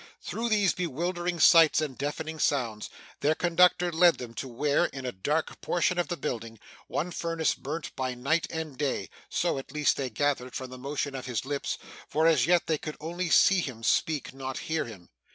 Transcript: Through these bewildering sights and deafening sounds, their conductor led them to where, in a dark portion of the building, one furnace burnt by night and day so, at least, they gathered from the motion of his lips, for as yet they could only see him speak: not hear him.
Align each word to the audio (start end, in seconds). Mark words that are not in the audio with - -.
Through 0.19 0.49
these 0.49 0.73
bewildering 0.73 1.39
sights 1.39 1.79
and 1.79 1.95
deafening 1.95 2.39
sounds, 2.39 2.89
their 3.19 3.35
conductor 3.35 3.91
led 3.91 4.17
them 4.17 4.33
to 4.33 4.47
where, 4.47 4.85
in 4.85 5.05
a 5.05 5.11
dark 5.11 5.61
portion 5.61 5.99
of 5.99 6.07
the 6.07 6.17
building, 6.17 6.59
one 6.87 7.11
furnace 7.11 7.53
burnt 7.53 7.95
by 7.95 8.15
night 8.15 8.47
and 8.49 8.75
day 8.75 9.11
so, 9.29 9.59
at 9.59 9.71
least, 9.71 9.97
they 9.97 10.09
gathered 10.09 10.55
from 10.55 10.71
the 10.71 10.79
motion 10.79 11.13
of 11.13 11.27
his 11.27 11.45
lips, 11.45 11.77
for 12.07 12.25
as 12.25 12.47
yet 12.47 12.65
they 12.65 12.79
could 12.79 12.97
only 12.99 13.29
see 13.29 13.61
him 13.61 13.83
speak: 13.83 14.33
not 14.33 14.57
hear 14.57 14.85
him. 14.85 15.09